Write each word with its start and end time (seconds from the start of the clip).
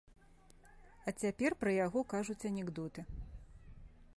А 1.11 1.13
цяпер 1.25 1.51
пра 1.65 1.71
яго 1.85 2.01
кажуць 2.15 2.39
анекдоты. 2.53 3.01